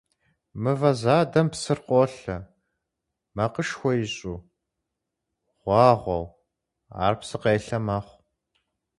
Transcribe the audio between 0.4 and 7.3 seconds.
Мывэ задэм псыр къолъэ, макъышхуэ ищӀу, гъуагъуэу, ар